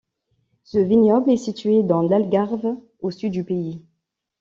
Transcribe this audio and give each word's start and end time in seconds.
Ce 0.63 0.79
vignoble 0.79 1.29
est 1.29 1.37
situé 1.37 1.83
dans 1.83 2.01
l'Algarve, 2.01 2.75
au 3.01 3.11
sud 3.11 3.31
du 3.33 3.43
pays. 3.43 3.83